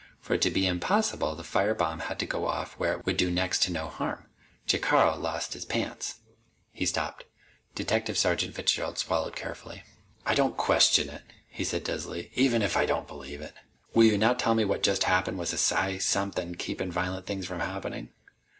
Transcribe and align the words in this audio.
For 0.19 0.33
it 0.33 0.41
to 0.41 0.49
be 0.49 0.65
impossible, 0.65 1.35
the 1.35 1.43
fire 1.43 1.75
bomb 1.75 1.99
had 1.99 2.17
to 2.17 2.25
go 2.25 2.47
off 2.47 2.73
where 2.79 2.93
it 2.93 3.05
would 3.05 3.17
do 3.17 3.29
next 3.29 3.61
to 3.61 3.71
no 3.71 3.87
harm. 3.87 4.25
Jacaro 4.65 5.15
lost 5.15 5.53
his 5.53 5.63
pants." 5.63 6.21
He 6.71 6.87
stopped. 6.87 7.25
Detective 7.75 8.17
Sergeant 8.17 8.55
Fitzgerald 8.55 8.97
swallowed 8.97 9.35
carefully. 9.35 9.83
"I 10.25 10.33
don't 10.33 10.57
question 10.57 11.07
it," 11.07 11.21
he 11.47 11.63
said 11.63 11.83
dizzily, 11.83 12.31
"even 12.33 12.63
if 12.63 12.75
I 12.75 12.87
don't 12.87 13.07
believe 13.07 13.41
it. 13.41 13.53
Will 13.93 14.05
you 14.05 14.17
now 14.17 14.33
tell 14.33 14.55
me 14.55 14.63
that 14.63 14.69
what 14.69 14.81
just 14.81 15.03
happened 15.03 15.37
was 15.37 15.53
a 15.53 15.57
psi 15.59 15.99
something 15.99 16.55
keepin' 16.55 16.91
violent 16.91 17.27
things 17.27 17.45
from 17.45 17.59
happening?" 17.59 18.09